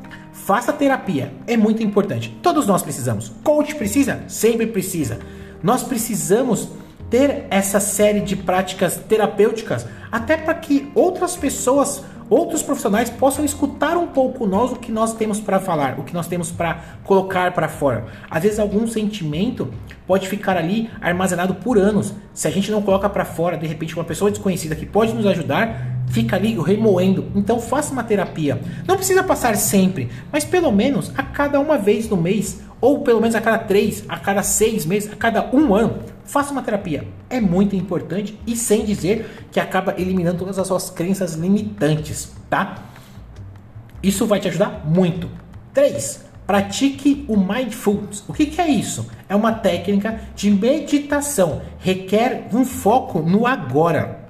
Faça 0.45 0.73
terapia, 0.73 1.31
é 1.47 1.55
muito 1.55 1.81
importante. 1.81 2.37
Todos 2.41 2.67
nós 2.67 2.83
precisamos. 2.83 3.31
Coach 3.45 3.75
precisa? 3.75 4.25
Sempre 4.27 4.67
precisa. 4.67 5.19
Nós 5.63 5.83
precisamos 5.83 6.67
ter 7.09 7.45
essa 7.49 7.79
série 7.79 8.19
de 8.19 8.35
práticas 8.35 8.97
terapêuticas 8.97 9.87
até 10.11 10.35
para 10.35 10.53
que 10.55 10.91
outras 10.93 11.37
pessoas 11.37 12.03
outros 12.29 12.61
profissionais 12.61 13.09
possam 13.09 13.45
escutar 13.45 13.95
um 13.95 14.07
pouco 14.07 14.45
nós 14.45 14.71
o 14.71 14.75
que 14.75 14.91
nós 14.91 15.13
temos 15.13 15.39
para 15.39 15.59
falar, 15.59 15.99
o 15.99 16.03
que 16.03 16.13
nós 16.13 16.27
temos 16.27 16.51
para 16.51 16.81
colocar 17.03 17.53
para 17.53 17.69
fora. 17.69 18.05
Às 18.29 18.43
vezes 18.43 18.59
algum 18.59 18.87
sentimento 18.87 19.71
pode 20.07 20.27
ficar 20.27 20.57
ali 20.57 20.89
armazenado 20.99 21.55
por 21.55 21.77
anos. 21.77 22.13
Se 22.33 22.47
a 22.47 22.51
gente 22.51 22.71
não 22.71 22.81
coloca 22.81 23.09
para 23.09 23.23
fora, 23.23 23.55
de 23.55 23.67
repente 23.67 23.95
uma 23.95 24.03
pessoa 24.03 24.31
desconhecida 24.31 24.75
que 24.75 24.85
pode 24.85 25.13
nos 25.13 25.25
ajudar, 25.25 25.92
fica 26.13 26.35
ali 26.35 26.55
remoendo. 26.61 27.25
Então 27.35 27.59
faça 27.59 27.91
uma 27.91 28.03
terapia. 28.03 28.61
Não 28.87 28.95
precisa 28.95 29.23
passar 29.23 29.55
sempre, 29.57 30.09
mas 30.31 30.45
pelo 30.45 30.71
menos 30.71 31.11
a 31.17 31.23
cada 31.23 31.59
uma 31.59 31.75
vez 31.75 32.07
no 32.07 32.15
mês, 32.15 32.61
ou 32.79 32.99
pelo 32.99 33.19
menos 33.19 33.33
a 33.33 33.41
cada 33.41 33.57
três, 33.57 34.03
a 34.07 34.19
cada 34.19 34.43
seis 34.43 34.85
meses, 34.85 35.11
a 35.11 35.15
cada 35.15 35.49
um 35.51 35.73
ano, 35.73 36.03
faça 36.23 36.51
uma 36.51 36.61
terapia. 36.61 37.07
É 37.31 37.41
muito 37.41 37.75
importante 37.75 38.39
e 38.45 38.55
sem 38.55 38.85
dizer 38.85 39.47
que 39.51 39.59
acaba 39.59 39.95
eliminando 39.97 40.37
todas 40.37 40.59
as 40.59 40.67
suas 40.67 40.91
crenças 40.91 41.33
limitantes, 41.33 42.31
tá? 42.47 42.75
Isso 44.03 44.27
vai 44.27 44.39
te 44.39 44.47
ajudar 44.47 44.83
muito. 44.85 45.27
3. 45.73 46.25
Pratique 46.45 47.25
o 47.27 47.35
Mindfulness. 47.37 48.23
O 48.27 48.33
que, 48.33 48.45
que, 48.45 48.61
é 48.61 48.67
isso? 48.67 49.07
É 49.27 49.35
uma 49.35 49.53
técnica 49.53 50.19
de 50.35 50.51
meditação. 50.51 51.63
Requer 51.79 52.49
um 52.53 52.63
foco 52.65 53.19
no 53.19 53.47
agora. 53.47 54.22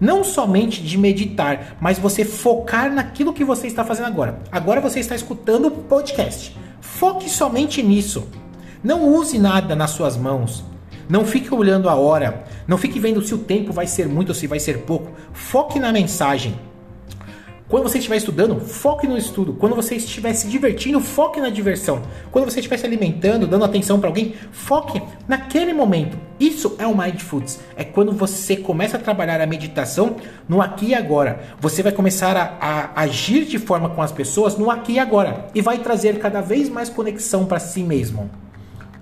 Não 0.00 0.24
somente 0.24 0.82
de 0.82 0.98
meditar, 0.98 1.76
mas 1.80 1.98
você 1.98 2.24
focar 2.24 2.92
naquilo 2.92 3.32
que 3.32 3.44
você 3.44 3.66
está 3.66 3.84
fazendo 3.84 4.06
agora. 4.06 4.40
Agora 4.50 4.80
você 4.80 5.00
está 5.00 5.14
escutando 5.14 5.68
o 5.68 5.70
podcast. 5.70 6.56
Foque 6.80 7.28
somente 7.28 7.82
nisso. 7.82 8.28
Não 8.82 9.08
use 9.14 9.38
nada 9.38 9.74
nas 9.74 9.90
suas 9.90 10.16
mãos. 10.16 10.64
Não 11.08 11.24
fique 11.24 11.54
olhando 11.54 11.88
a 11.88 11.94
hora. 11.94 12.44
Não 12.66 12.78
fique 12.78 12.98
vendo 12.98 13.22
se 13.22 13.34
o 13.34 13.38
tempo 13.38 13.72
vai 13.72 13.86
ser 13.86 14.08
muito 14.08 14.30
ou 14.30 14.34
se 14.34 14.46
vai 14.46 14.58
ser 14.58 14.78
pouco. 14.80 15.12
Foque 15.32 15.78
na 15.78 15.92
mensagem. 15.92 16.58
Quando 17.74 17.88
você 17.88 17.98
estiver 17.98 18.18
estudando, 18.18 18.60
foque 18.60 19.04
no 19.04 19.18
estudo. 19.18 19.54
Quando 19.54 19.74
você 19.74 19.96
estiver 19.96 20.32
se 20.32 20.46
divertindo, 20.46 21.00
foque 21.00 21.40
na 21.40 21.50
diversão. 21.50 22.02
Quando 22.30 22.44
você 22.44 22.60
estiver 22.60 22.76
se 22.76 22.86
alimentando, 22.86 23.48
dando 23.48 23.64
atenção 23.64 23.98
para 23.98 24.08
alguém, 24.08 24.32
foque 24.52 25.02
naquele 25.26 25.72
momento. 25.72 26.16
Isso 26.38 26.76
é 26.78 26.86
o 26.86 26.96
Mindfulness. 26.96 27.58
É 27.76 27.82
quando 27.82 28.12
você 28.12 28.54
começa 28.56 28.96
a 28.96 29.00
trabalhar 29.00 29.40
a 29.40 29.46
meditação 29.46 30.14
no 30.48 30.62
aqui 30.62 30.90
e 30.90 30.94
agora. 30.94 31.40
Você 31.60 31.82
vai 31.82 31.90
começar 31.90 32.36
a, 32.36 32.58
a 32.60 33.00
agir 33.00 33.44
de 33.44 33.58
forma 33.58 33.88
com 33.88 34.02
as 34.02 34.12
pessoas 34.12 34.56
no 34.56 34.70
aqui 34.70 34.92
e 34.92 34.98
agora. 35.00 35.48
E 35.52 35.60
vai 35.60 35.78
trazer 35.78 36.20
cada 36.20 36.40
vez 36.40 36.68
mais 36.68 36.88
conexão 36.88 37.44
para 37.44 37.58
si 37.58 37.82
mesmo. 37.82 38.30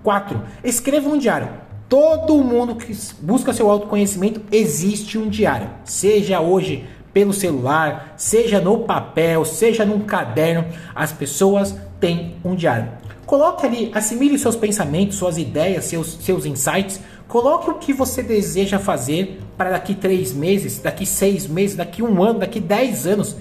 4. 0.02 0.40
Escreva 0.64 1.10
um 1.10 1.18
diário. 1.18 1.50
Todo 1.90 2.42
mundo 2.42 2.76
que 2.76 2.96
busca 3.20 3.52
seu 3.52 3.70
autoconhecimento 3.70 4.40
existe 4.50 5.18
um 5.18 5.28
diário. 5.28 5.68
Seja 5.84 6.40
hoje 6.40 6.86
pelo 7.12 7.32
celular, 7.32 8.14
seja 8.16 8.60
no 8.60 8.80
papel, 8.80 9.44
seja 9.44 9.84
num 9.84 10.00
caderno, 10.00 10.64
as 10.94 11.12
pessoas 11.12 11.74
têm 12.00 12.36
um 12.44 12.54
diário. 12.54 12.88
Coloque 13.26 13.64
ali, 13.64 13.90
assimile 13.94 14.38
seus 14.38 14.56
pensamentos, 14.56 15.16
suas 15.16 15.38
ideias, 15.38 15.84
seus, 15.84 16.18
seus 16.20 16.44
insights. 16.44 17.00
Coloque 17.28 17.70
o 17.70 17.74
que 17.74 17.92
você 17.92 18.22
deseja 18.22 18.78
fazer 18.78 19.40
para 19.56 19.70
daqui 19.70 19.94
três 19.94 20.32
meses, 20.32 20.78
daqui 20.78 21.06
seis 21.06 21.46
meses, 21.46 21.76
daqui 21.76 22.02
um 22.02 22.22
ano, 22.22 22.40
daqui 22.40 22.60
dez 22.60 23.06
anos. 23.06 23.36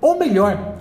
Ou 0.00 0.18
melhor, 0.18 0.78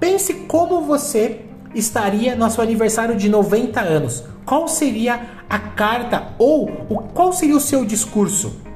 pense 0.00 0.34
como 0.48 0.80
você 0.80 1.40
estaria 1.74 2.34
no 2.34 2.50
seu 2.50 2.64
aniversário 2.64 3.16
de 3.16 3.28
90 3.28 3.80
anos. 3.80 4.24
Qual 4.44 4.66
seria 4.66 5.20
a 5.48 5.58
carta 5.58 6.34
ou 6.38 6.68
o, 6.88 6.96
qual 7.14 7.32
seria 7.32 7.56
o 7.56 7.60
seu 7.60 7.84
discurso? 7.84 8.69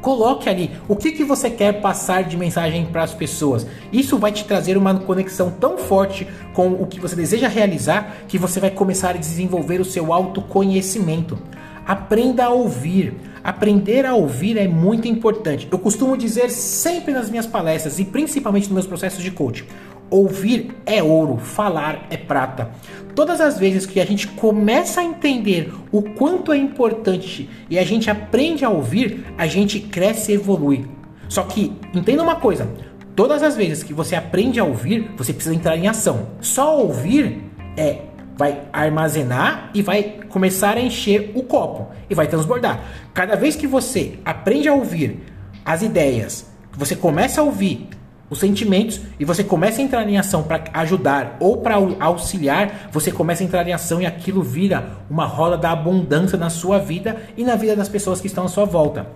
Coloque 0.00 0.48
ali 0.48 0.70
o 0.86 0.94
que, 0.94 1.12
que 1.12 1.24
você 1.24 1.50
quer 1.50 1.80
passar 1.80 2.24
de 2.24 2.36
mensagem 2.36 2.86
para 2.86 3.02
as 3.02 3.12
pessoas. 3.12 3.66
Isso 3.92 4.16
vai 4.16 4.30
te 4.30 4.44
trazer 4.44 4.76
uma 4.76 4.94
conexão 4.94 5.50
tão 5.50 5.76
forte 5.76 6.26
com 6.54 6.68
o 6.68 6.86
que 6.86 7.00
você 7.00 7.16
deseja 7.16 7.48
realizar 7.48 8.18
que 8.28 8.38
você 8.38 8.60
vai 8.60 8.70
começar 8.70 9.10
a 9.10 9.18
desenvolver 9.18 9.80
o 9.80 9.84
seu 9.84 10.12
autoconhecimento. 10.12 11.38
Aprenda 11.86 12.44
a 12.44 12.50
ouvir. 12.50 13.14
Aprender 13.48 14.04
a 14.04 14.14
ouvir 14.14 14.58
é 14.58 14.68
muito 14.68 15.08
importante. 15.08 15.66
Eu 15.72 15.78
costumo 15.78 16.18
dizer 16.18 16.50
sempre 16.50 17.14
nas 17.14 17.30
minhas 17.30 17.46
palestras 17.46 17.98
e 17.98 18.04
principalmente 18.04 18.64
nos 18.64 18.74
meus 18.74 18.86
processos 18.86 19.22
de 19.24 19.30
coaching. 19.30 19.64
Ouvir 20.10 20.76
é 20.84 21.02
ouro, 21.02 21.38
falar 21.38 22.06
é 22.10 22.18
prata. 22.18 22.70
Todas 23.14 23.40
as 23.40 23.58
vezes 23.58 23.86
que 23.86 24.00
a 24.00 24.04
gente 24.04 24.28
começa 24.28 25.00
a 25.00 25.04
entender 25.04 25.72
o 25.90 26.02
quanto 26.02 26.52
é 26.52 26.58
importante 26.58 27.48
e 27.70 27.78
a 27.78 27.84
gente 27.84 28.10
aprende 28.10 28.66
a 28.66 28.68
ouvir, 28.68 29.24
a 29.38 29.46
gente 29.46 29.80
cresce 29.80 30.32
e 30.32 30.34
evolui. 30.34 30.84
Só 31.26 31.42
que 31.44 31.72
entenda 31.94 32.22
uma 32.22 32.36
coisa: 32.36 32.68
todas 33.16 33.42
as 33.42 33.56
vezes 33.56 33.82
que 33.82 33.94
você 33.94 34.14
aprende 34.14 34.60
a 34.60 34.64
ouvir, 34.64 35.10
você 35.16 35.32
precisa 35.32 35.54
entrar 35.54 35.74
em 35.74 35.88
ação. 35.88 36.32
Só 36.42 36.78
ouvir 36.78 37.44
é 37.78 38.07
vai 38.38 38.62
armazenar 38.72 39.70
e 39.74 39.82
vai 39.82 40.20
começar 40.28 40.76
a 40.76 40.80
encher 40.80 41.32
o 41.34 41.42
copo 41.42 41.88
e 42.08 42.14
vai 42.14 42.28
transbordar. 42.28 42.80
Cada 43.12 43.34
vez 43.34 43.56
que 43.56 43.66
você 43.66 44.20
aprende 44.24 44.68
a 44.68 44.74
ouvir 44.74 45.20
as 45.64 45.82
ideias, 45.82 46.46
você 46.72 46.94
começa 46.94 47.40
a 47.40 47.44
ouvir 47.44 47.88
os 48.30 48.38
sentimentos 48.38 49.00
e 49.18 49.24
você 49.24 49.42
começa 49.42 49.80
a 49.80 49.84
entrar 49.84 50.08
em 50.08 50.18
ação 50.18 50.44
para 50.44 50.64
ajudar 50.74 51.36
ou 51.40 51.56
para 51.56 51.74
auxiliar, 51.98 52.88
você 52.92 53.10
começa 53.10 53.42
a 53.42 53.46
entrar 53.46 53.66
em 53.66 53.72
ação 53.72 54.00
e 54.00 54.06
aquilo 54.06 54.40
vira 54.40 54.98
uma 55.10 55.26
roda 55.26 55.58
da 55.58 55.72
abundância 55.72 56.38
na 56.38 56.48
sua 56.48 56.78
vida 56.78 57.16
e 57.36 57.42
na 57.42 57.56
vida 57.56 57.74
das 57.74 57.88
pessoas 57.88 58.20
que 58.20 58.28
estão 58.28 58.44
à 58.44 58.48
sua 58.48 58.64
volta. 58.64 59.08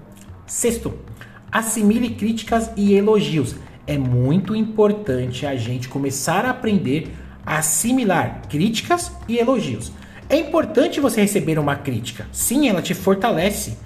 Sexto, 0.47 0.95
assimile 1.51 2.11
críticas 2.11 2.73
e 2.77 2.95
elogios. 2.95 3.55
É 3.87 3.97
muito 3.97 4.57
importante 4.57 5.47
a 5.47 5.55
gente 5.55 5.89
começar 5.89 6.45
a 6.45 6.51
aprender 6.51 7.13
assimilar 7.45 8.43
críticas 8.49 9.13
e 9.29 9.39
elogios. 9.39 9.93
É 10.29 10.37
importante 10.37 11.01
você 11.01 11.21
receber 11.21 11.59
uma 11.59 11.77
crítica. 11.77 12.27
Sim, 12.33 12.69
ela 12.69 12.81
te 12.81 12.95
fortalece 12.95 13.77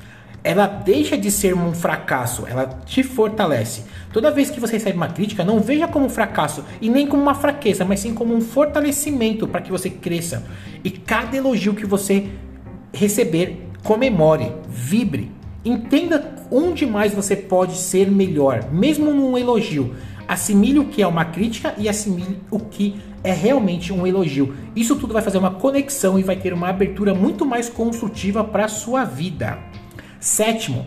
ela 0.46 0.68
deixa 0.68 1.18
de 1.18 1.28
ser 1.28 1.56
um 1.56 1.75
fracasso, 1.75 2.46
ela 2.46 2.66
te 2.86 3.02
fortalece. 3.02 3.82
Toda 4.12 4.30
vez 4.30 4.48
que 4.48 4.60
você 4.60 4.75
recebe 4.75 4.96
uma 4.96 5.08
crítica, 5.08 5.44
não 5.44 5.58
veja 5.58 5.88
como 5.88 6.06
um 6.06 6.08
fracasso 6.08 6.64
e 6.80 6.88
nem 6.88 7.04
como 7.04 7.20
uma 7.20 7.34
fraqueza, 7.34 7.84
mas 7.84 7.98
sim 7.98 8.14
como 8.14 8.32
um 8.32 8.40
fortalecimento 8.40 9.48
para 9.48 9.60
que 9.60 9.72
você 9.72 9.90
cresça. 9.90 10.44
E 10.84 10.90
cada 10.92 11.36
elogio 11.36 11.75
que 11.75 11.84
você 11.84 12.28
receber, 12.92 13.66
comemore, 13.82 14.52
vibre. 14.68 15.32
Entenda 15.64 16.36
onde 16.48 16.86
mais 16.86 17.12
você 17.12 17.34
pode 17.34 17.76
ser 17.76 18.08
melhor, 18.08 18.70
mesmo 18.70 19.12
num 19.12 19.36
elogio. 19.36 19.96
Assimile 20.28 20.78
o 20.78 20.84
que 20.84 21.02
é 21.02 21.06
uma 21.08 21.25
crítica 21.25 21.75
e 21.76 21.88
assimile 21.88 22.38
o 22.52 22.60
que 22.60 22.94
é 23.26 23.33
realmente 23.33 23.92
um 23.92 24.06
elogio. 24.06 24.54
Isso 24.75 24.95
tudo 24.95 25.12
vai 25.12 25.21
fazer 25.21 25.38
uma 25.38 25.50
conexão 25.50 26.16
e 26.16 26.23
vai 26.23 26.37
ter 26.37 26.52
uma 26.52 26.68
abertura 26.68 27.12
muito 27.12 27.45
mais 27.45 27.68
construtiva 27.68 28.45
para 28.45 28.66
a 28.66 28.68
sua 28.68 29.04
vida. 29.04 29.59
Sétimo, 30.21 30.87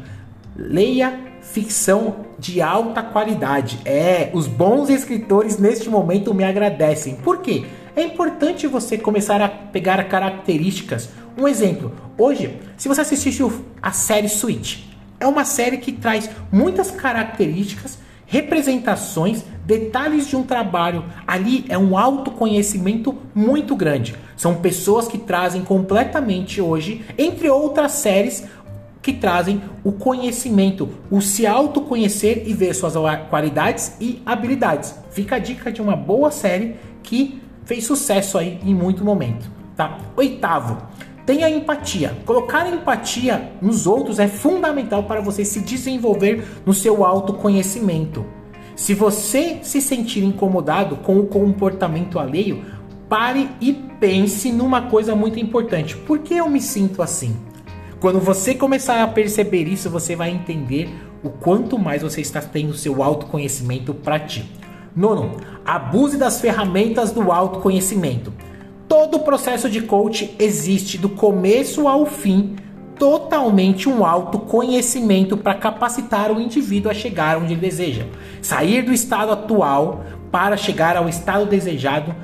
leia 0.55 1.19
ficção 1.41 2.27
de 2.37 2.61
alta 2.61 3.03
qualidade. 3.03 3.79
É, 3.83 4.29
os 4.33 4.47
bons 4.47 4.89
escritores 4.89 5.57
neste 5.57 5.89
momento 5.89 6.33
me 6.33 6.45
agradecem. 6.45 7.15
Por 7.15 7.39
quê? 7.39 7.65
É 7.93 8.03
importante 8.03 8.67
você 8.67 8.97
começar 8.97 9.41
a 9.41 9.49
pegar 9.49 10.01
características. 10.05 11.09
Um 11.37 11.45
exemplo, 11.45 11.91
hoje, 12.17 12.57
se 12.77 12.87
você 12.87 13.01
assistisse 13.01 13.43
a 13.81 13.91
série 13.91 14.29
Switch, 14.29 14.85
é 15.19 15.27
uma 15.27 15.43
série 15.43 15.77
que 15.77 15.91
traz 15.91 16.29
muitas 16.49 16.89
características, 16.89 17.99
representações, 18.29 19.43
detalhes 19.65 20.27
de 20.27 20.35
um 20.35 20.43
trabalho. 20.43 21.03
Ali 21.27 21.65
é 21.67 21.77
um 21.77 21.97
autoconhecimento 21.97 23.15
muito 23.35 23.75
grande. 23.75 24.15
São 24.37 24.55
pessoas 24.55 25.07
que 25.07 25.17
trazem 25.17 25.63
completamente 25.63 26.61
hoje, 26.61 27.03
entre 27.17 27.49
outras 27.49 27.93
séries, 27.93 28.47
que 29.01 29.13
trazem 29.13 29.61
o 29.83 29.91
conhecimento, 29.91 30.89
o 31.09 31.21
se 31.21 31.47
autoconhecer 31.47 32.43
e 32.45 32.53
ver 32.53 32.73
suas 32.75 32.93
qualidades 33.29 33.95
e 33.99 34.21
habilidades. 34.25 34.95
Fica 35.09 35.37
a 35.37 35.39
dica 35.39 35.71
de 35.71 35.81
uma 35.81 35.95
boa 35.95 36.29
série 36.29 36.75
que 37.01 37.41
fez 37.65 37.85
sucesso 37.85 38.37
aí 38.37 38.59
em 38.63 38.75
muito 38.75 39.03
momento, 39.03 39.49
tá? 39.75 39.97
Oitavo, 40.15 40.77
tenha 41.29 41.47
empatia. 41.47 42.17
Colocar 42.25 42.67
empatia 42.73 43.51
nos 43.61 43.85
outros 43.85 44.17
é 44.17 44.27
fundamental 44.27 45.03
para 45.03 45.21
você 45.21 45.45
se 45.45 45.59
desenvolver 45.59 46.43
no 46.65 46.73
seu 46.73 47.05
autoconhecimento. 47.05 48.25
Se 48.75 48.95
você 48.95 49.59
se 49.61 49.79
sentir 49.79 50.23
incomodado 50.23 50.95
com 50.95 51.19
o 51.19 51.27
comportamento 51.27 52.17
alheio, 52.17 52.65
pare 53.07 53.47
e 53.61 53.73
pense 53.73 54.51
numa 54.51 54.89
coisa 54.89 55.13
muito 55.13 55.39
importante. 55.39 55.95
Por 55.95 56.17
que 56.17 56.33
eu 56.33 56.49
me 56.49 56.59
sinto 56.59 56.99
assim? 56.99 57.37
Quando 57.99 58.19
você 58.19 58.55
começar 58.55 59.03
a 59.03 59.07
perceber 59.07 59.67
isso, 59.67 59.87
você 59.87 60.15
vai 60.15 60.31
entender 60.31 60.89
o 61.23 61.29
quanto 61.29 61.77
mais 61.77 62.01
você 62.01 62.21
está 62.21 62.41
tendo 62.41 62.73
seu 62.73 63.03
autoconhecimento 63.03 63.93
para 63.93 64.17
ti. 64.17 64.49
Nono, 64.95 65.37
abuse 65.63 66.17
das 66.17 66.41
ferramentas 66.41 67.11
do 67.11 67.31
autoconhecimento. 67.31 68.33
Todo 68.89 69.17
o 69.17 69.19
processo 69.19 69.69
de 69.69 69.81
coach 69.81 70.35
existe 70.39 70.97
do 70.97 71.09
começo 71.09 71.87
ao 71.87 72.07
fim 72.07 72.55
totalmente 72.97 73.87
um 73.87 74.03
autoconhecimento 74.03 75.37
para 75.37 75.53
capacitar 75.53 76.31
o 76.31 76.41
indivíduo 76.41 76.89
a 76.89 76.93
chegar 76.93 77.37
onde 77.37 77.53
ele 77.53 77.61
deseja. 77.61 78.07
Sair 78.41 78.81
do 78.81 78.91
estado 78.91 79.31
atual 79.31 80.03
para 80.31 80.57
chegar 80.57 80.97
ao 80.97 81.07
estado 81.07 81.45
desejado, 81.45 82.15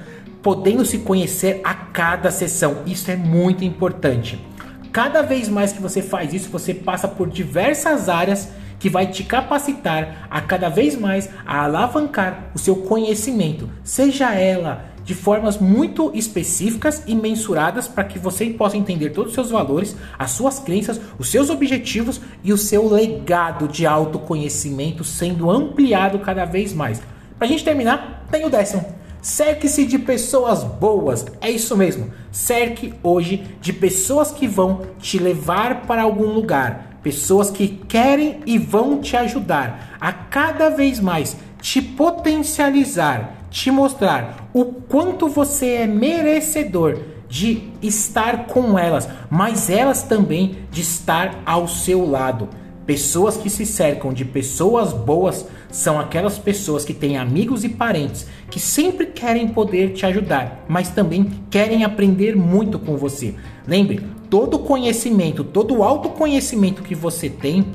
podendo 0.42 0.84
se 0.84 0.98
conhecer 0.98 1.62
a 1.64 1.76
cada 1.76 2.32
sessão. 2.32 2.78
Isso 2.88 3.12
é 3.12 3.16
muito 3.16 3.64
importante. 3.64 4.44
Cada 4.92 5.22
vez 5.22 5.48
mais 5.48 5.72
que 5.72 5.82
você 5.82 6.02
faz 6.02 6.34
isso, 6.34 6.50
você 6.50 6.74
passa 6.74 7.08
por 7.08 7.30
diversas 7.30 8.10
áreas 8.10 8.50
que 8.80 8.90
vai 8.90 9.06
te 9.06 9.24
capacitar 9.24 10.28
a 10.32 10.42
cada 10.42 10.68
vez 10.68 11.00
mais 11.00 11.30
a 11.46 11.64
alavancar 11.64 12.50
o 12.56 12.60
seu 12.60 12.78
conhecimento, 12.78 13.70
seja 13.84 14.34
ela 14.34 14.95
de 15.06 15.14
formas 15.14 15.60
muito 15.60 16.12
específicas 16.16 17.04
e 17.06 17.14
mensuradas 17.14 17.88
para 17.88 18.04
que 18.04 18.18
você 18.18 18.48
possa 18.48 18.76
entender 18.76 19.12
todos 19.12 19.30
os 19.30 19.36
seus 19.36 19.52
valores, 19.52 19.96
as 20.18 20.32
suas 20.32 20.60
crenças, 20.60 21.00
os 21.20 21.30
seus 21.30 21.52
objetivos 21.52 22.20
e 22.44 22.52
o 22.52 22.58
seu 22.58 22.92
legado 22.92 23.68
de 23.68 23.86
autoconhecimento 23.86 25.04
sendo 25.04 25.50
ampliado 25.50 26.18
cada 26.20 26.44
vez 26.44 26.74
mais. 26.74 27.02
Para 27.38 27.48
a 27.48 27.50
gente 27.50 27.64
terminar, 27.64 28.26
tem 28.32 28.46
o 28.46 28.50
décimo. 28.50 28.84
Cerque-se 29.22 29.86
de 29.86 30.00
pessoas 30.00 30.64
boas. 30.64 31.26
É 31.40 31.50
isso 31.50 31.78
mesmo. 31.78 32.12
Cerque 32.32 32.94
hoje 33.04 33.44
de 33.62 33.74
pessoas 33.74 34.32
que 34.32 34.48
vão 34.48 34.82
te 35.00 35.20
levar 35.20 35.82
para 35.82 36.02
algum 36.02 36.32
lugar. 36.32 37.00
Pessoas 37.04 37.52
que 37.52 37.68
querem 37.68 38.40
e 38.46 38.58
vão 38.58 39.00
te 39.00 39.16
ajudar 39.16 39.98
a 40.00 40.12
cada 40.12 40.70
vez 40.70 41.00
mais 41.00 41.38
te 41.66 41.82
potencializar, 41.82 43.35
te 43.56 43.72
mostrar 43.72 44.50
o 44.54 44.66
quanto 44.66 45.30
você 45.30 45.76
é 45.76 45.88
merecedor 45.88 47.00
de 47.30 47.70
estar 47.82 48.48
com 48.48 48.78
elas, 48.78 49.08
mas 49.30 49.70
elas 49.70 50.04
também 50.04 50.58
de 50.70 50.82
estar 50.82 51.42
ao 51.46 51.66
seu 51.66 52.06
lado. 52.06 52.50
Pessoas 52.86 53.38
que 53.38 53.50
se 53.50 53.66
cercam 53.66 54.12
de 54.12 54.26
pessoas 54.26 54.92
boas 54.92 55.48
são 55.72 55.98
aquelas 55.98 56.38
pessoas 56.38 56.84
que 56.84 56.94
têm 56.94 57.18
amigos 57.18 57.64
e 57.64 57.70
parentes 57.70 58.28
que 58.52 58.60
sempre 58.60 59.06
querem 59.06 59.48
poder 59.48 59.94
te 59.94 60.06
ajudar, 60.06 60.66
mas 60.68 60.90
também 60.90 61.32
querem 61.50 61.86
aprender 61.86 62.36
muito 62.36 62.78
com 62.78 62.98
você. 62.98 63.36
Lembre, 63.66 64.06
todo 64.30 64.60
conhecimento, 64.60 65.46
todo 65.46 65.82
autoconhecimento 65.82 66.84
que 66.84 66.94
você 66.94 67.30
tem 67.30 67.68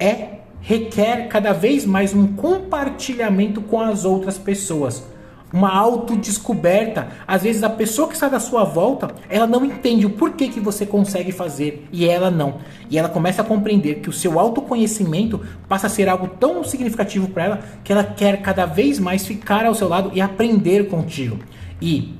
é 0.00 0.38
requer 0.62 1.28
cada 1.28 1.52
vez 1.52 1.84
mais 1.84 2.14
um 2.14 2.28
compartilhamento 2.28 3.60
com 3.60 3.78
as 3.78 4.06
outras 4.06 4.38
pessoas 4.38 5.17
uma 5.52 5.74
autodescoberta. 5.74 7.08
Às 7.26 7.42
vezes 7.42 7.62
a 7.62 7.70
pessoa 7.70 8.08
que 8.08 8.14
está 8.14 8.28
da 8.28 8.40
sua 8.40 8.64
volta, 8.64 9.14
ela 9.28 9.46
não 9.46 9.64
entende 9.64 10.06
o 10.06 10.10
porquê 10.10 10.48
que 10.48 10.60
você 10.60 10.84
consegue 10.84 11.32
fazer 11.32 11.86
e 11.92 12.08
ela 12.08 12.30
não. 12.30 12.58
E 12.90 12.98
ela 12.98 13.08
começa 13.08 13.42
a 13.42 13.44
compreender 13.44 13.96
que 13.96 14.08
o 14.08 14.12
seu 14.12 14.38
autoconhecimento 14.38 15.40
passa 15.68 15.86
a 15.86 15.90
ser 15.90 16.08
algo 16.08 16.28
tão 16.28 16.62
significativo 16.64 17.28
para 17.28 17.44
ela 17.44 17.60
que 17.82 17.92
ela 17.92 18.04
quer 18.04 18.42
cada 18.42 18.66
vez 18.66 18.98
mais 18.98 19.26
ficar 19.26 19.64
ao 19.64 19.74
seu 19.74 19.88
lado 19.88 20.10
e 20.14 20.20
aprender 20.20 20.88
contigo. 20.88 21.38
E 21.80 22.14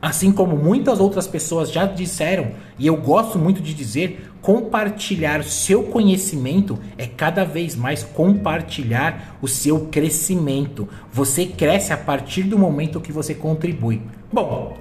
assim 0.00 0.30
como 0.32 0.56
muitas 0.56 1.00
outras 1.00 1.26
pessoas 1.26 1.70
já 1.70 1.84
disseram, 1.84 2.52
e 2.78 2.86
eu 2.86 2.96
gosto 2.96 3.38
muito 3.38 3.60
de 3.60 3.74
dizer, 3.74 4.30
compartilhar 4.40 5.42
seu 5.44 5.82
conhecimento 5.84 6.78
é 6.96 7.06
cada 7.06 7.44
vez 7.44 7.74
mais 7.74 8.02
compartilhar 8.02 9.36
o 9.42 9.48
seu 9.48 9.86
crescimento. 9.86 10.88
Você 11.12 11.46
cresce 11.46 11.92
a 11.92 11.96
partir 11.96 12.44
do 12.44 12.58
momento 12.58 13.00
que 13.00 13.12
você 13.12 13.34
contribui. 13.34 14.00
Bom, 14.32 14.76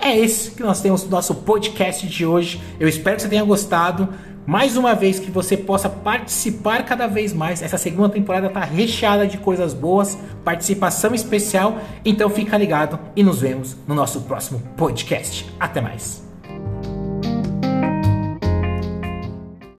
é 0.00 0.18
esse 0.18 0.50
que 0.50 0.62
nós 0.62 0.80
temos 0.80 1.04
no 1.04 1.10
nosso 1.10 1.34
podcast 1.34 2.06
de 2.06 2.26
hoje. 2.26 2.60
Eu 2.78 2.88
espero 2.88 3.16
que 3.16 3.22
você 3.22 3.28
tenha 3.28 3.44
gostado. 3.44 4.08
Mais 4.46 4.76
uma 4.76 4.94
vez 4.94 5.18
que 5.18 5.30
você 5.30 5.56
possa 5.56 5.88
participar 5.88 6.84
cada 6.84 7.06
vez 7.06 7.32
mais. 7.32 7.62
Essa 7.62 7.78
segunda 7.78 8.10
temporada 8.10 8.48
está 8.48 8.60
recheada 8.60 9.26
de 9.26 9.38
coisas 9.38 9.72
boas, 9.72 10.18
participação 10.44 11.14
especial. 11.14 11.78
Então 12.04 12.28
fica 12.28 12.56
ligado 12.56 12.98
e 13.16 13.22
nos 13.22 13.40
vemos 13.40 13.76
no 13.86 13.94
nosso 13.94 14.20
próximo 14.22 14.60
podcast. 14.76 15.46
Até 15.58 15.80
mais. 15.80 16.23